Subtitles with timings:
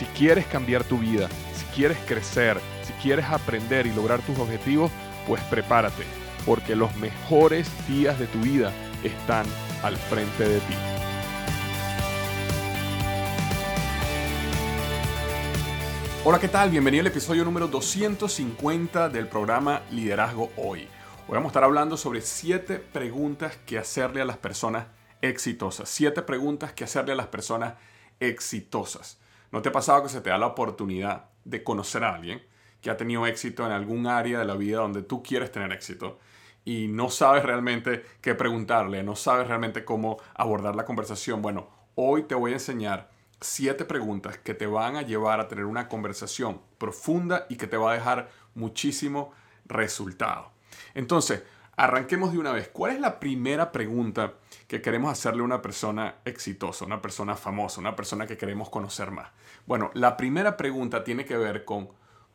[0.00, 4.90] Si quieres cambiar tu vida, si quieres crecer, si quieres aprender y lograr tus objetivos,
[5.28, 6.04] pues prepárate,
[6.46, 8.72] porque los mejores días de tu vida
[9.04, 9.44] están
[9.82, 10.74] al frente de ti.
[16.24, 16.70] Hola, ¿qué tal?
[16.70, 20.88] Bienvenido al episodio número 250 del programa Liderazgo Hoy.
[21.28, 24.86] Hoy vamos a estar hablando sobre siete preguntas que hacerle a las personas
[25.20, 25.90] exitosas.
[25.90, 27.74] Siete preguntas que hacerle a las personas
[28.18, 29.19] exitosas.
[29.52, 32.42] ¿No te ha pasado que se te da la oportunidad de conocer a alguien
[32.80, 36.18] que ha tenido éxito en algún área de la vida donde tú quieres tener éxito?
[36.64, 41.42] y no sabes realmente qué preguntarle, no sabes realmente cómo abordar la conversación.
[41.42, 45.64] Bueno, hoy te voy a enseñar siete preguntas que te van a llevar a tener
[45.64, 49.32] una conversación profunda y que te va a dejar muchísimo
[49.64, 50.52] resultado.
[50.94, 51.42] Entonces,
[51.76, 52.68] arranquemos de una vez.
[52.68, 54.34] ¿Cuál es la primera pregunta
[54.70, 59.30] que queremos hacerle una persona exitosa, una persona famosa, una persona que queremos conocer más?
[59.66, 61.88] Bueno, la primera pregunta tiene que ver con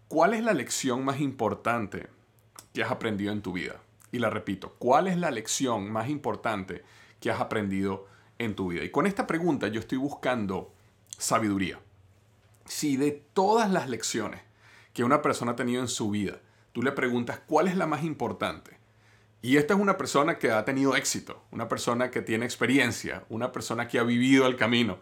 [0.10, 2.10] ¿cuál es la lección más importante
[2.74, 3.80] que has aprendido en tu vida?
[4.12, 6.84] Y la repito, ¿cuál es la lección más importante
[7.22, 8.06] que has aprendido
[8.38, 8.84] en tu vida?
[8.84, 10.74] Y con esta pregunta yo estoy buscando
[11.18, 11.80] sabiduría.
[12.66, 14.42] Si de todas las lecciones
[14.92, 16.42] que una persona ha tenido en su vida,
[16.74, 18.78] tú le preguntas cuál es la más importante,
[19.46, 23.52] y esta es una persona que ha tenido éxito, una persona que tiene experiencia, una
[23.52, 24.98] persona que ha vivido el camino,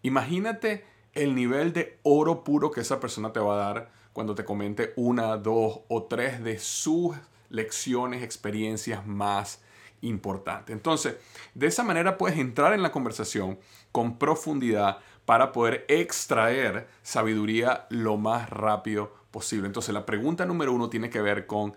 [0.00, 4.46] imagínate el nivel de oro puro que esa persona te va a dar cuando te
[4.46, 7.14] comente una, dos o tres de sus
[7.50, 9.60] lecciones, experiencias más
[10.00, 10.74] importantes.
[10.74, 11.16] Entonces,
[11.52, 13.58] de esa manera puedes entrar en la conversación
[13.92, 19.66] con profundidad para poder extraer sabiduría lo más rápido posible.
[19.66, 21.74] Entonces la pregunta número uno tiene que ver con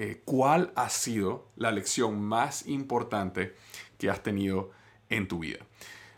[0.00, 3.56] eh, cuál ha sido la lección más importante
[3.98, 4.70] que has tenido
[5.08, 5.58] en tu vida.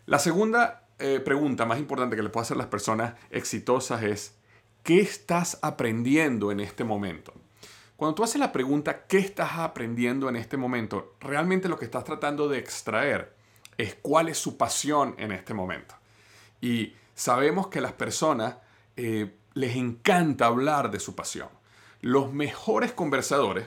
[0.04, 4.36] La segunda eh, pregunta más importante que le puedo hacer a las personas exitosas es,
[4.82, 7.32] ¿qué estás aprendiendo en este momento?
[7.96, 11.14] Cuando tú haces la pregunta, ¿qué estás aprendiendo en este momento?
[11.18, 13.34] Realmente lo que estás tratando de extraer
[13.78, 15.94] es cuál es su pasión en este momento.
[16.60, 18.56] Y sabemos que a las personas
[18.96, 21.48] eh, les encanta hablar de su pasión.
[22.00, 23.66] Los mejores conversadores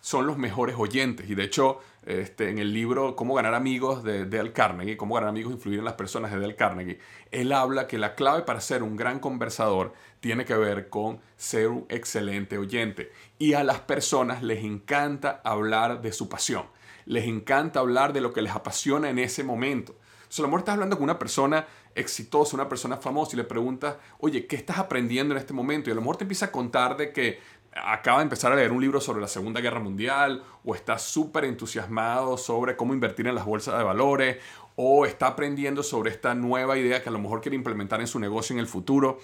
[0.00, 1.28] son los mejores oyentes.
[1.30, 5.30] Y de hecho, este, en el libro Cómo ganar amigos de Dale Carnegie, Cómo ganar
[5.30, 6.98] amigos e influir en las personas de Dale Carnegie,
[7.30, 11.68] él habla que la clave para ser un gran conversador tiene que ver con ser
[11.68, 13.12] un excelente oyente.
[13.38, 16.64] Y a las personas les encanta hablar de su pasión.
[17.06, 19.94] Les encanta hablar de lo que les apasiona en ese momento.
[20.28, 23.44] Si a lo mejor estás hablando con una persona exitosa, una persona famosa y le
[23.44, 25.90] preguntas, oye, ¿qué estás aprendiendo en este momento?
[25.90, 27.40] Y a lo mejor te empieza a contar de que
[27.72, 31.44] acaba de empezar a leer un libro sobre la Segunda Guerra Mundial o está súper
[31.44, 34.38] entusiasmado sobre cómo invertir en las bolsas de valores
[34.76, 38.18] o está aprendiendo sobre esta nueva idea que a lo mejor quiere implementar en su
[38.18, 39.18] negocio en el futuro.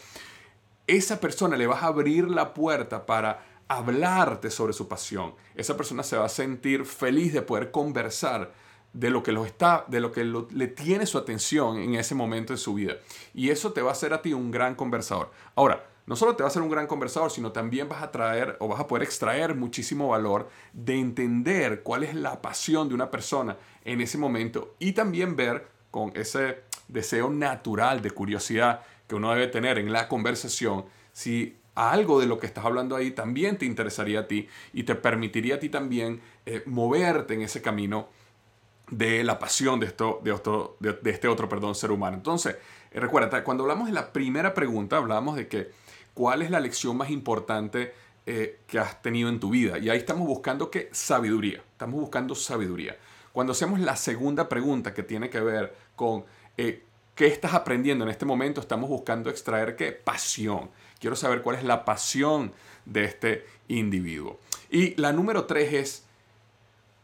[0.86, 5.34] Esa persona le vas a abrir la puerta para hablarte sobre su pasión.
[5.56, 8.52] Esa persona se va a sentir feliz de poder conversar
[8.92, 12.52] de lo que, lo está, de lo que le tiene su atención en ese momento
[12.52, 12.94] de su vida.
[13.34, 15.30] Y eso te va a hacer a ti un gran conversador.
[15.54, 18.56] Ahora, no solo te va a hacer un gran conversador, sino también vas a traer
[18.60, 23.10] o vas a poder extraer muchísimo valor de entender cuál es la pasión de una
[23.10, 29.32] persona en ese momento y también ver con ese deseo natural de curiosidad que uno
[29.32, 33.66] debe tener en la conversación si algo de lo que estás hablando ahí también te
[33.66, 38.08] interesaría a ti y te permitiría a ti también eh, moverte en ese camino
[38.90, 42.16] de la pasión de, esto, de, de, este otro perdón, ser humano.
[42.16, 42.56] Entonces,
[42.92, 45.70] eh, recuerda, cuando hablamos de la primera pregunta, hablamos de que
[46.16, 47.92] cuál es la lección más importante
[48.24, 49.78] eh, que has tenido en tu vida.
[49.78, 51.62] Y ahí estamos buscando qué sabiduría.
[51.72, 52.96] Estamos buscando sabiduría.
[53.32, 56.24] Cuando hacemos la segunda pregunta que tiene que ver con
[56.56, 56.82] eh,
[57.14, 60.70] qué estás aprendiendo en este momento, estamos buscando extraer qué pasión.
[60.98, 62.50] Quiero saber cuál es la pasión
[62.86, 64.40] de este individuo.
[64.70, 66.06] Y la número tres es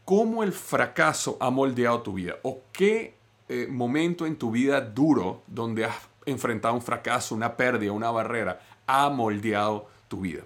[0.05, 3.13] cómo el fracaso ha moldeado tu vida o qué
[3.47, 5.95] eh, momento en tu vida duro donde has
[6.25, 10.43] enfrentado un fracaso, una pérdida, una barrera, ha moldeado tu vida.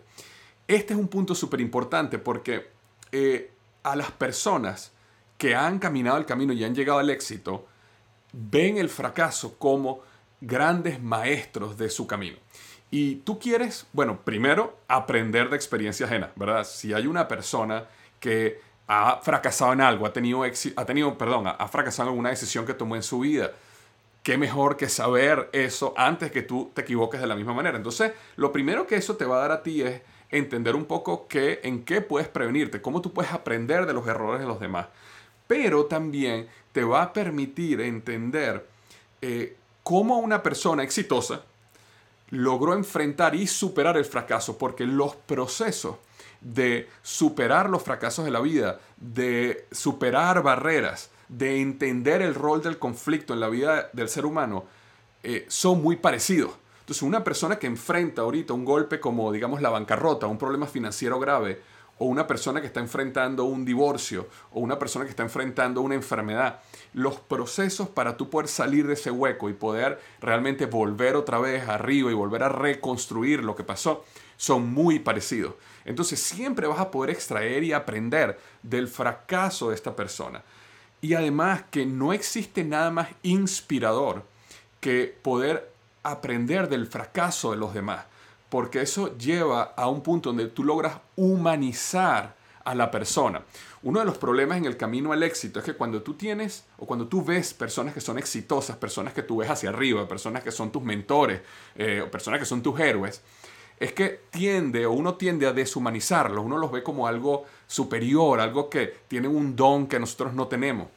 [0.67, 2.69] Este es un punto súper importante porque
[3.11, 3.51] eh,
[3.83, 4.91] a las personas
[5.37, 7.67] que han caminado el camino y han llegado al éxito,
[8.33, 10.01] ven el fracaso como
[10.41, 12.37] grandes maestros de su camino.
[12.89, 16.63] Y tú quieres, bueno, primero aprender de experiencia ajena, ¿verdad?
[16.63, 17.85] Si hay una persona
[18.19, 22.65] que ha fracasado en algo, ha tenido, ha tenido perdón, ha fracasado en alguna decisión
[22.65, 23.51] que tomó en su vida,
[24.27, 27.77] qué mejor que saber eso antes que tú te equivoques de la misma manera.
[27.77, 31.29] Entonces, lo primero que eso te va a dar a ti es entender un poco
[31.29, 34.88] qué, en qué puedes prevenirte, cómo tú puedes aprender de los errores de los demás.
[35.47, 38.68] Pero también te va a permitir entender
[39.21, 41.44] eh, cómo una persona exitosa
[42.30, 45.95] logró enfrentar y superar el fracaso, porque los procesos
[46.41, 52.79] de superar los fracasos de la vida, de superar barreras, de entender el rol del
[52.79, 54.65] conflicto en la vida del ser humano,
[55.24, 56.51] eh, son muy parecidos.
[56.79, 61.19] Entonces, una persona que enfrenta ahorita un golpe como, digamos, la bancarrota, un problema financiero
[61.19, 61.62] grave,
[62.00, 65.95] o una persona que está enfrentando un divorcio, o una persona que está enfrentando una
[65.95, 66.59] enfermedad,
[66.94, 71.68] los procesos para tú poder salir de ese hueco y poder realmente volver otra vez
[71.68, 74.06] arriba y volver a reconstruir lo que pasó,
[74.38, 75.56] son muy parecidos.
[75.85, 80.44] Entonces siempre vas a poder extraer y aprender del fracaso de esta persona.
[81.01, 84.23] Y además que no existe nada más inspirador
[84.79, 85.71] que poder
[86.03, 88.05] aprender del fracaso de los demás,
[88.49, 93.44] porque eso lleva a un punto donde tú logras humanizar a la persona.
[93.83, 96.85] Uno de los problemas en el camino al éxito es que cuando tú tienes o
[96.85, 100.51] cuando tú ves personas que son exitosas, personas que tú ves hacia arriba, personas que
[100.51, 101.41] son tus mentores,
[101.75, 103.21] eh, personas que son tus héroes,
[103.79, 108.69] es que tiende o uno tiende a deshumanizarlos, uno los ve como algo superior, algo
[108.69, 110.88] que tiene un don que nosotros no tenemos.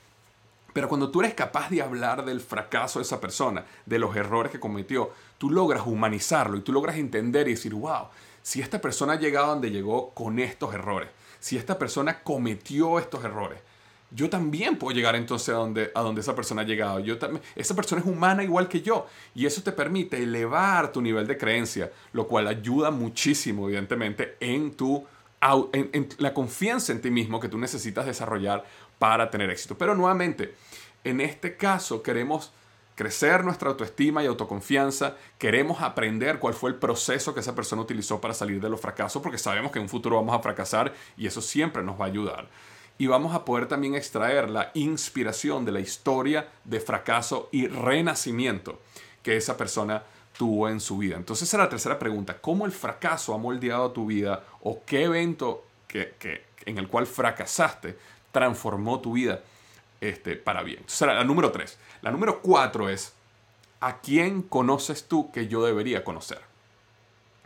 [0.73, 4.53] Pero cuando tú eres capaz de hablar del fracaso de esa persona, de los errores
[4.53, 8.06] que cometió, tú logras humanizarlo y tú logras entender y decir, wow,
[8.43, 11.11] si esta persona ha llegado donde llegó con estos errores,
[11.41, 13.59] si esta persona cometió estos errores,
[14.11, 16.99] yo también puedo llegar entonces a donde, a donde esa persona ha llegado.
[17.01, 19.07] Yo también, esa persona es humana igual que yo.
[19.35, 24.73] Y eso te permite elevar tu nivel de creencia, lo cual ayuda muchísimo, evidentemente, en,
[24.73, 25.07] tu,
[25.73, 28.65] en la confianza en ti mismo que tú necesitas desarrollar
[28.99, 29.79] para tener éxito.
[29.79, 30.55] Pero nuevamente,
[31.05, 32.53] en este caso queremos
[33.01, 38.21] crecer nuestra autoestima y autoconfianza, queremos aprender cuál fue el proceso que esa persona utilizó
[38.21, 41.27] para salir de los fracasos, porque sabemos que en un futuro vamos a fracasar y
[41.27, 42.49] eso siempre nos va a ayudar.
[43.00, 48.79] Y vamos a poder también extraer la inspiración de la historia de fracaso y renacimiento
[49.23, 50.02] que esa persona
[50.37, 51.17] tuvo en su vida.
[51.17, 52.37] Entonces esa es la tercera pregunta.
[52.43, 57.06] ¿Cómo el fracaso ha moldeado tu vida o qué evento que, que, en el cual
[57.06, 57.97] fracasaste
[58.32, 59.41] transformó tu vida
[60.02, 60.81] este, para bien.
[60.81, 61.79] Entonces, la, la número tres.
[62.02, 63.14] La número cuatro es,
[63.81, 66.43] ¿a quién conoces tú que yo debería conocer?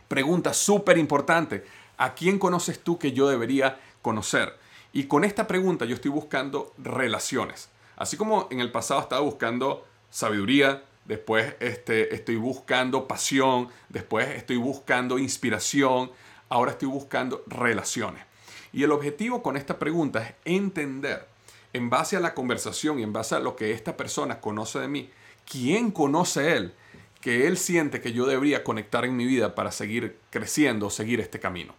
[0.09, 1.65] Pregunta súper importante.
[1.97, 4.64] ¿A quién conoces tú que yo debería conocer?
[4.95, 7.67] Y con esta pregunta yo estoy buscando relaciones.
[7.97, 14.55] Así como en el pasado estaba buscando sabiduría, después este, estoy buscando pasión, después estoy
[14.55, 16.11] buscando inspiración,
[16.47, 18.23] ahora estoy buscando relaciones.
[18.71, 21.27] Y el objetivo con esta pregunta es entender,
[21.73, 24.87] en base a la conversación y en base a lo que esta persona conoce de
[24.87, 25.09] mí,
[25.45, 26.73] quién conoce él,
[27.19, 31.41] que él siente que yo debería conectar en mi vida para seguir creciendo, seguir este
[31.41, 31.73] camino.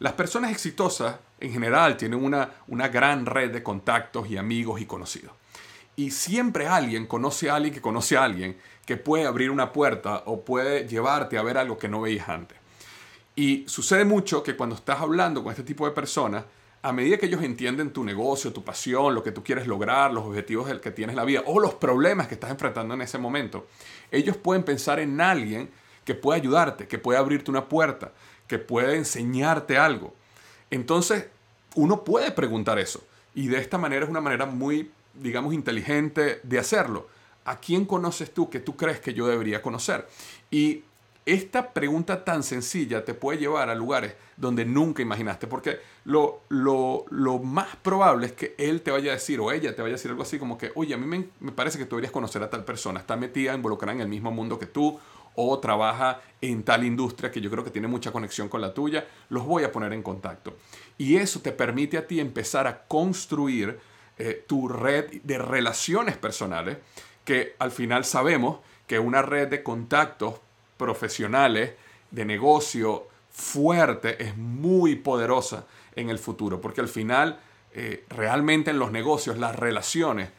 [0.00, 4.86] Las personas exitosas en general tienen una, una gran red de contactos y amigos y
[4.86, 5.32] conocidos.
[5.94, 8.56] Y siempre alguien conoce a alguien que conoce a alguien
[8.86, 12.56] que puede abrir una puerta o puede llevarte a ver algo que no veías antes.
[13.36, 16.44] Y sucede mucho que cuando estás hablando con este tipo de personas,
[16.80, 20.24] a medida que ellos entienden tu negocio, tu pasión, lo que tú quieres lograr, los
[20.24, 23.66] objetivos que tienes en la vida o los problemas que estás enfrentando en ese momento,
[24.10, 25.68] ellos pueden pensar en alguien
[26.06, 28.12] que puede ayudarte, que puede abrirte una puerta,
[28.50, 30.12] que puede enseñarte algo.
[30.72, 31.26] Entonces,
[31.76, 33.00] uno puede preguntar eso.
[33.32, 37.06] Y de esta manera es una manera muy, digamos, inteligente de hacerlo.
[37.44, 40.08] ¿A quién conoces tú que tú crees que yo debería conocer?
[40.50, 40.82] Y
[41.26, 47.38] esta pregunta tan sencilla te puede llevar a lugares donde nunca imaginaste, porque lo, lo,
[47.38, 50.10] más probable es que él te vaya a decir o ella te vaya a decir
[50.10, 52.50] algo así como que, oye, a mí me, me parece que tú deberías conocer a
[52.50, 54.98] tal persona, está metida, involucrada en el mismo mundo que tú,
[55.34, 59.06] o trabaja en tal industria que yo creo que tiene mucha conexión con la tuya,
[59.28, 60.56] los voy a poner en contacto.
[60.98, 63.78] Y eso te permite a ti empezar a construir
[64.18, 66.78] eh, tu red de relaciones personales,
[67.24, 70.40] que al final sabemos que una red de contactos
[70.76, 71.72] profesionales,
[72.10, 77.38] de negocio fuerte, es muy poderosa en el futuro, porque al final
[77.72, 80.30] eh, realmente en los negocios las relaciones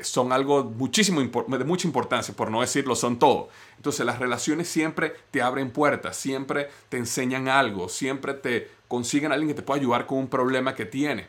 [0.00, 3.48] son algo muchísimo de mucha importancia, por no decirlo, son todo.
[3.76, 9.34] Entonces las relaciones siempre te abren puertas, siempre te enseñan algo, siempre te consiguen a
[9.34, 11.28] alguien que te pueda ayudar con un problema que tiene.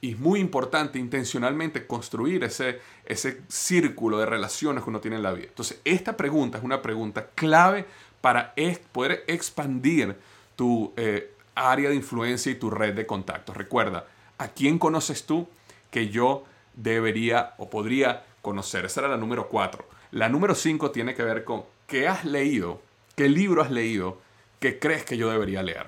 [0.00, 5.22] Y es muy importante intencionalmente construir ese, ese círculo de relaciones que uno tiene en
[5.22, 5.48] la vida.
[5.48, 7.86] Entonces, esta pregunta es una pregunta clave
[8.20, 8.54] para
[8.92, 10.16] poder expandir
[10.56, 13.56] tu eh, área de influencia y tu red de contactos.
[13.56, 14.06] Recuerda,
[14.38, 15.48] ¿a quién conoces tú
[15.90, 16.44] que yo
[16.82, 18.84] debería o podría conocer?
[18.84, 19.86] Esa era la número cuatro.
[20.10, 22.80] La número cinco tiene que ver con qué has leído,
[23.16, 24.18] qué libro has leído
[24.58, 25.86] que crees que yo debería leer.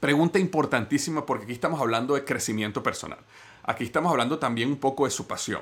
[0.00, 3.18] Pregunta importantísima porque aquí estamos hablando de crecimiento personal.
[3.64, 5.60] Aquí estamos hablando también un poco de su pasión.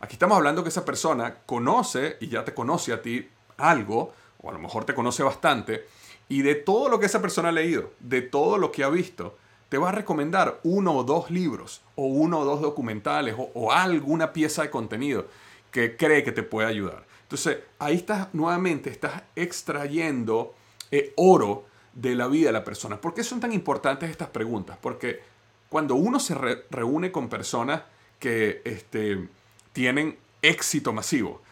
[0.00, 4.50] Aquí estamos hablando que esa persona conoce y ya te conoce a ti algo, o
[4.50, 5.86] a lo mejor te conoce bastante,
[6.28, 9.36] y de todo lo que esa persona ha leído, de todo lo que ha visto,
[9.68, 14.32] te va a recomendar uno o dos libros, o uno o dos documentales, o, alguna
[14.32, 15.26] pieza de contenido
[15.70, 17.06] que cree que te puede ayudar.
[17.22, 20.54] Entonces, ahí estás nuevamente, estás extrayendo
[20.90, 23.00] eh, oro de la vida de la persona.
[23.00, 24.78] ¿Por qué son tan importantes estas preguntas?
[24.80, 25.20] Porque
[25.68, 26.34] cuando uno se
[26.70, 27.82] reúne con personas
[28.18, 29.28] que este,
[29.72, 31.42] tienen éxito masivo,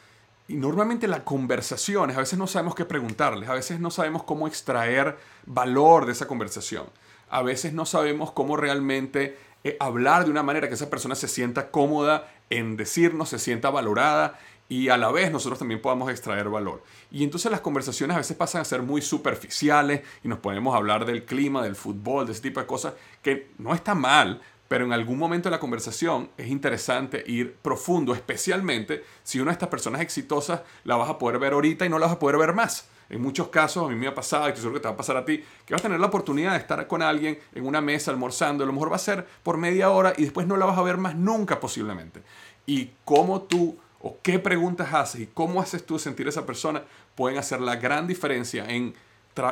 [0.49, 4.47] y normalmente las conversaciones, a veces no sabemos qué preguntarles, a veces no sabemos cómo
[4.47, 6.87] extraer valor de esa conversación,
[7.31, 11.29] a veces no sabemos cómo realmente eh, hablar de una manera que esa persona se
[11.29, 16.49] sienta cómoda en decirnos, se sienta valorada y a la vez nosotros también podamos extraer
[16.49, 16.83] valor.
[17.11, 21.05] Y entonces las conversaciones a veces pasan a ser muy superficiales y nos podemos hablar
[21.05, 24.93] del clima, del fútbol, de ese tipo de cosas, que no está mal, pero en
[24.93, 30.01] algún momento de la conversación es interesante ir profundo, especialmente si una de estas personas
[30.01, 32.89] exitosas la vas a poder ver ahorita y no la vas a poder ver más.
[33.09, 35.17] En muchos casos, a mí me ha pasado, y seguro que te va a pasar
[35.17, 38.11] a ti, que vas a tener la oportunidad de estar con alguien en una mesa
[38.11, 40.79] almorzando, a lo mejor va a ser por media hora y después no la vas
[40.79, 42.23] a ver más nunca posiblemente.
[42.67, 46.83] Y cómo tú o qué preguntas haces y cómo haces tú sentir a esa persona
[47.15, 48.95] pueden hacer la gran diferencia en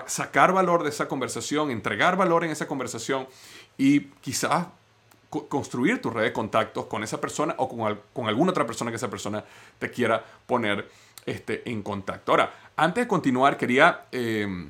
[0.07, 3.27] sacar valor de esa conversación, entregar valor en esa conversación
[3.77, 4.67] y quizás
[5.49, 8.97] construir tu red de contactos con esa persona o con, con, alguna otra persona que
[8.97, 9.45] esa persona
[9.79, 10.89] te quiera poner
[11.27, 12.33] este, en contacto.
[12.33, 14.69] Ahora, antes de continuar, quería eh,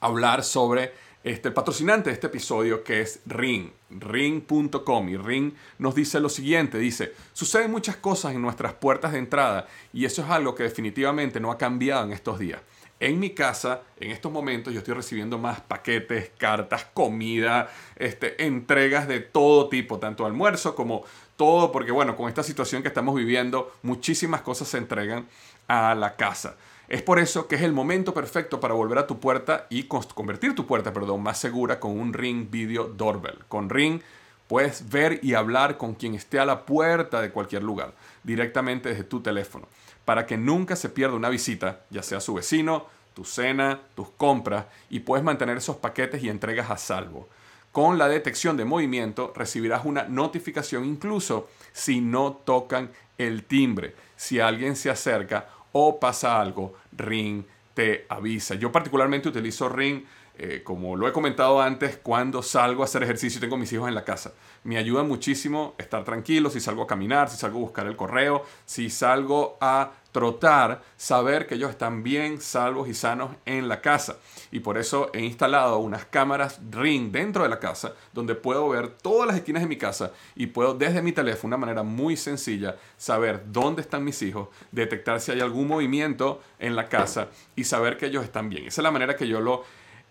[0.00, 0.92] hablar sobre
[1.24, 5.08] este, el patrocinante de este episodio que es Ring, ring.com.
[5.08, 9.66] Y Ring nos dice lo siguiente, dice, suceden muchas cosas en nuestras puertas de entrada
[9.92, 12.60] y eso es algo que definitivamente no ha cambiado en estos días.
[13.00, 19.08] En mi casa, en estos momentos, yo estoy recibiendo más paquetes, cartas, comida, este, entregas
[19.08, 21.04] de todo tipo, tanto almuerzo como
[21.36, 25.26] todo, porque bueno, con esta situación que estamos viviendo, muchísimas cosas se entregan
[25.68, 26.56] a la casa.
[26.88, 30.54] Es por eso que es el momento perfecto para volver a tu puerta y convertir
[30.54, 33.38] tu puerta, perdón, más segura con un Ring Video Doorbell.
[33.48, 34.00] Con Ring
[34.46, 39.04] puedes ver y hablar con quien esté a la puerta de cualquier lugar, directamente desde
[39.04, 39.66] tu teléfono,
[40.04, 44.66] para que nunca se pierda una visita, ya sea su vecino, tu cena, tus compras,
[44.90, 47.28] y puedes mantener esos paquetes y entregas a salvo.
[47.74, 54.38] Con la detección de movimiento recibirás una notificación incluso si no tocan el timbre, si
[54.38, 57.42] alguien se acerca o pasa algo, Ring
[57.74, 58.54] te avisa.
[58.54, 60.04] Yo particularmente utilizo Ring,
[60.36, 63.88] eh, como lo he comentado antes, cuando salgo a hacer ejercicio y tengo mis hijos
[63.88, 64.32] en la casa.
[64.64, 68.44] Me ayuda muchísimo estar tranquilo, si salgo a caminar, si salgo a buscar el correo,
[68.64, 74.16] si salgo a trotar, saber que ellos están bien, salvos y sanos en la casa.
[74.52, 78.88] Y por eso he instalado unas cámaras Ring dentro de la casa, donde puedo ver
[78.90, 82.76] todas las esquinas de mi casa y puedo desde mi teléfono, una manera muy sencilla,
[82.96, 87.96] saber dónde están mis hijos, detectar si hay algún movimiento en la casa y saber
[87.96, 88.66] que ellos están bien.
[88.66, 89.64] Esa es la manera que yo lo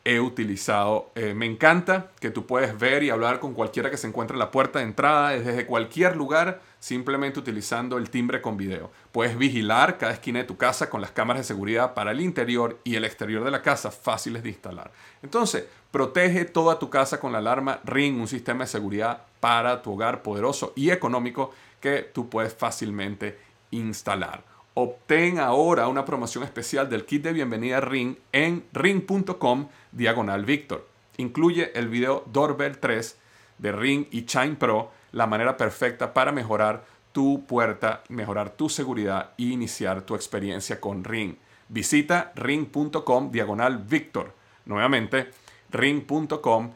[0.05, 1.11] he utilizado.
[1.15, 4.39] Eh, me encanta que tú puedes ver y hablar con cualquiera que se encuentre en
[4.39, 8.91] la puerta de entrada desde cualquier lugar simplemente utilizando el timbre con video.
[9.13, 12.77] Puedes vigilar cada esquina de tu casa con las cámaras de seguridad para el interior
[12.83, 14.91] y el exterior de la casa fáciles de instalar.
[15.21, 19.93] Entonces, protege toda tu casa con la alarma Ring, un sistema de seguridad para tu
[19.93, 23.39] hogar poderoso y económico que tú puedes fácilmente
[23.71, 24.52] instalar.
[24.75, 30.87] Obtén ahora una promoción especial del kit de bienvenida Ring en ring.com diagonal Victor.
[31.17, 33.17] Incluye el video Doorbell 3
[33.59, 39.33] de Ring y Chime Pro, la manera perfecta para mejorar tu puerta, mejorar tu seguridad
[39.37, 41.35] e iniciar tu experiencia con Ring.
[41.69, 44.33] Visita ring.com diagonal Victor.
[44.65, 45.29] Nuevamente,
[45.69, 46.71] ring.com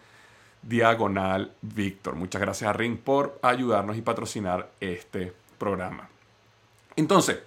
[0.61, 2.13] diagonal Victor.
[2.13, 6.09] Muchas gracias a Ring por ayudarnos y patrocinar este programa.
[6.95, 7.39] Entonces,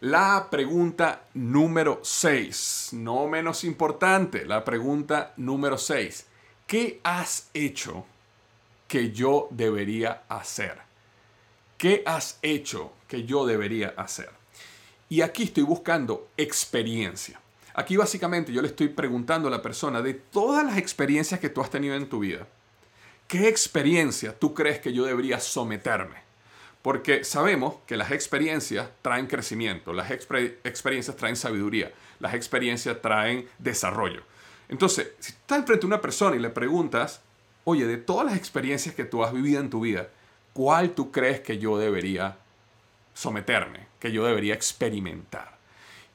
[0.00, 6.26] la pregunta número 6, no menos importante, la pregunta número 6.
[6.66, 8.04] ¿Qué has hecho
[8.88, 10.78] que yo debería hacer?
[11.78, 14.30] ¿Qué has hecho que yo debería hacer?
[15.08, 17.40] Y aquí estoy buscando experiencia.
[17.74, 21.60] Aquí básicamente yo le estoy preguntando a la persona de todas las experiencias que tú
[21.60, 22.46] has tenido en tu vida.
[23.28, 26.25] ¿qué experiencia tú crees que yo debería someterme?
[26.86, 31.90] Porque sabemos que las experiencias traen crecimiento, las experiencias traen sabiduría,
[32.20, 34.22] las experiencias traen desarrollo.
[34.68, 37.22] Entonces, si estás enfrente de una persona y le preguntas,
[37.64, 40.10] oye, de todas las experiencias que tú has vivido en tu vida,
[40.52, 42.36] ¿cuál tú crees que yo debería
[43.14, 45.58] someterme, que yo debería experimentar?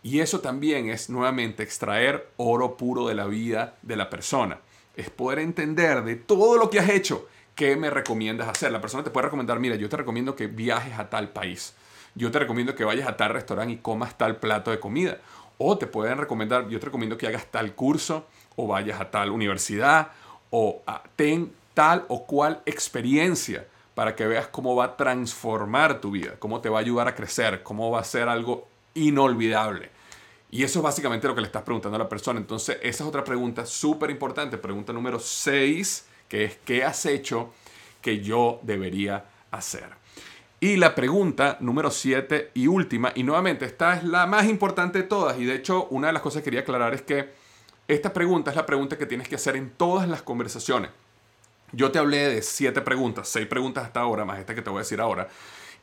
[0.03, 4.61] Y eso también es nuevamente extraer oro puro de la vida de la persona.
[4.95, 8.71] Es poder entender de todo lo que has hecho, qué me recomiendas hacer.
[8.71, 11.75] La persona te puede recomendar, mira, yo te recomiendo que viajes a tal país.
[12.15, 15.17] Yo te recomiendo que vayas a tal restaurante y comas tal plato de comida.
[15.57, 19.29] O te pueden recomendar, yo te recomiendo que hagas tal curso o vayas a tal
[19.31, 20.09] universidad
[20.49, 20.81] o
[21.15, 26.61] ten tal o cual experiencia para que veas cómo va a transformar tu vida, cómo
[26.61, 29.89] te va a ayudar a crecer, cómo va a ser algo inolvidable.
[30.49, 32.39] Y eso es básicamente lo que le estás preguntando a la persona.
[32.39, 34.57] Entonces, esa es otra pregunta súper importante.
[34.57, 37.53] Pregunta número 6, que es, ¿qué has hecho
[38.01, 39.89] que yo debería hacer?
[40.61, 45.03] Y la pregunta número 7 y última, y nuevamente esta es la más importante de
[45.03, 47.33] todas, y de hecho una de las cosas que quería aclarar es que
[47.85, 50.91] esta pregunta es la pregunta que tienes que hacer en todas las conversaciones.
[51.73, 54.77] Yo te hablé de siete preguntas, seis preguntas hasta ahora, más esta que te voy
[54.77, 55.27] a decir ahora.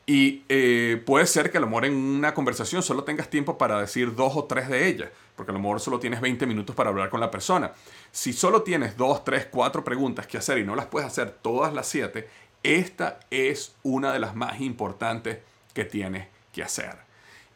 [0.09, 3.79] Y eh, puede ser que a lo mejor en una conversación solo tengas tiempo para
[3.79, 6.89] decir dos o tres de ellas, porque a lo mejor solo tienes 20 minutos para
[6.89, 7.73] hablar con la persona.
[8.11, 11.75] Si solo tienes dos, tres, cuatro preguntas que hacer y no las puedes hacer todas
[11.75, 12.27] las siete,
[12.63, 15.37] esta es una de las más importantes
[15.75, 16.95] que tienes que hacer.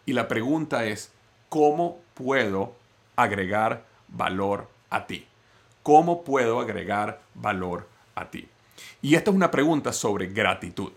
[0.06, 1.12] Y la pregunta es,
[1.50, 2.76] ¿cómo puedo
[3.16, 5.26] agregar valor a ti?
[5.82, 8.48] ¿Cómo puedo agregar valor a ti?
[9.02, 10.92] Y esta es una pregunta sobre gratitud.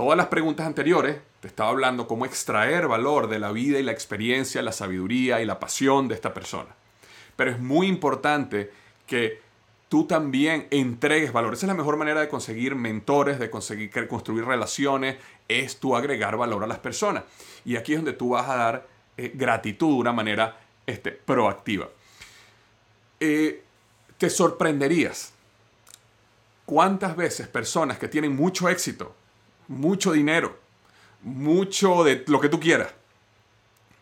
[0.00, 3.92] Todas las preguntas anteriores te estaba hablando cómo extraer valor de la vida y la
[3.92, 6.70] experiencia, la sabiduría y la pasión de esta persona.
[7.36, 8.70] Pero es muy importante
[9.06, 9.42] que
[9.90, 11.52] tú también entregues valor.
[11.52, 16.34] Esa es la mejor manera de conseguir mentores, de conseguir construir relaciones, es tú agregar
[16.38, 17.24] valor a las personas.
[17.66, 18.88] Y aquí es donde tú vas a dar
[19.18, 21.90] eh, gratitud de una manera este, proactiva.
[23.20, 23.62] Eh,
[24.16, 25.34] te sorprenderías
[26.64, 29.14] cuántas veces personas que tienen mucho éxito,
[29.70, 30.58] mucho dinero,
[31.22, 32.92] mucho de lo que tú quieras,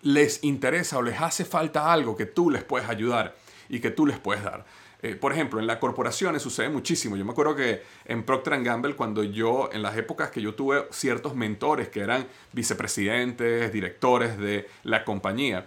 [0.00, 3.36] les interesa o les hace falta algo que tú les puedes ayudar
[3.68, 4.64] y que tú les puedes dar.
[5.02, 7.16] Eh, por ejemplo, en las corporaciones sucede muchísimo.
[7.16, 10.86] Yo me acuerdo que en Procter Gamble, cuando yo, en las épocas que yo tuve
[10.90, 15.66] ciertos mentores que eran vicepresidentes, directores de la compañía,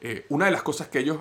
[0.00, 1.18] eh, una de las cosas que ellos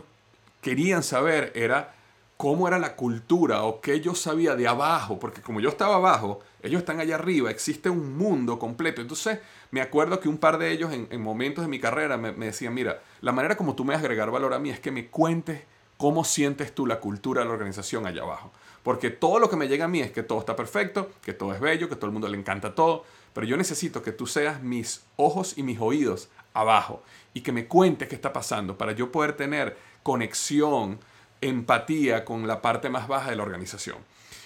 [0.61, 1.93] querían saber era
[2.41, 6.39] cómo era la cultura o qué yo sabía de abajo, porque como yo estaba abajo,
[6.63, 8.99] ellos están allá arriba, existe un mundo completo.
[8.99, 9.38] Entonces,
[9.69, 13.04] me acuerdo que un par de ellos en, momentos de mi carrera me, decían, mira,
[13.21, 15.62] la manera como tú me vas a agregar valor a mí es que me cuentes
[15.97, 18.51] cómo sientes tú la cultura de la organización allá abajo.
[18.82, 21.54] Porque todo lo que me llega a mí es que todo está perfecto, que todo
[21.54, 24.63] es bello, que todo el mundo le encanta todo, pero yo necesito que tú seas
[24.63, 27.04] mis ojos y mis oídos abajo
[27.36, 30.99] y que me cuentes qué está pasando para yo poder tener conexión
[31.41, 33.97] empatía con la parte más baja de la organización.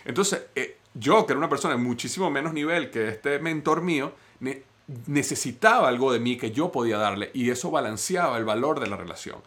[0.05, 4.13] Entonces, eh, yo, que era una persona de muchísimo menos nivel que este mentor mío,
[5.07, 8.95] necesitaba algo de mí que yo podía darle y eso balanceaba el valor de la
[8.95, 9.37] relación.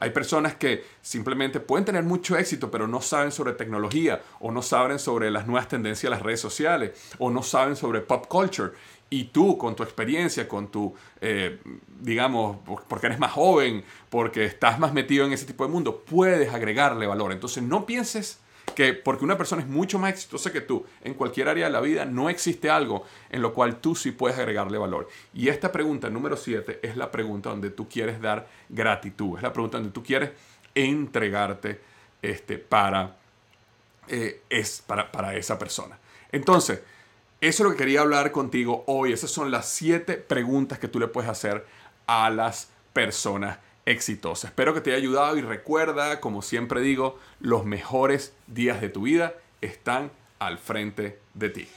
[0.00, 4.62] Hay personas que simplemente pueden tener mucho éxito, pero no saben sobre tecnología, o no
[4.62, 8.72] saben sobre las nuevas tendencias de las redes sociales, o no saben sobre pop culture.
[9.10, 11.58] Y tú, con tu experiencia, con tu, eh,
[12.00, 16.52] digamos, porque eres más joven, porque estás más metido en ese tipo de mundo, puedes
[16.52, 17.32] agregarle valor.
[17.32, 18.40] Entonces no pienses
[18.74, 21.80] que porque una persona es mucho más exitosa que tú en cualquier área de la
[21.80, 25.08] vida, no existe algo en lo cual tú sí puedes agregarle valor.
[25.34, 29.52] Y esta pregunta número 7 es la pregunta donde tú quieres dar gratitud, es la
[29.52, 30.30] pregunta donde tú quieres
[30.74, 31.80] entregarte
[32.22, 33.16] este, para,
[34.08, 35.98] eh, es, para, para esa persona.
[36.30, 36.80] Entonces,
[37.40, 39.12] eso es lo que quería hablar contigo hoy.
[39.12, 41.64] Esas son las siete preguntas que tú le puedes hacer
[42.06, 44.50] a las personas exitosas.
[44.50, 49.02] Espero que te haya ayudado y recuerda, como siempre digo, los mejores días de tu
[49.02, 51.68] vida están al frente de ti.